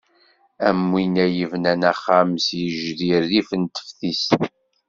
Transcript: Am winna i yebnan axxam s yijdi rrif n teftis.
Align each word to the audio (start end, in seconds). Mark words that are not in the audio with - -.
Am 0.67 0.81
winna 0.93 1.25
i 1.31 1.35
yebnan 1.37 1.81
axxam 1.91 2.31
s 2.45 2.47
yijdi 2.59 3.09
rrif 3.23 3.49
n 3.61 3.63
teftis. 3.73 4.23